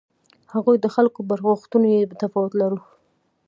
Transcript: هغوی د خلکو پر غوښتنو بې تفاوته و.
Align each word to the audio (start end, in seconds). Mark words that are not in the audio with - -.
هغوی 0.53 0.77
د 0.81 0.85
خلکو 0.95 1.19
پر 1.29 1.39
غوښتنو 1.47 1.87
بې 2.09 2.15
تفاوته 2.21 2.65
و. 2.71 2.73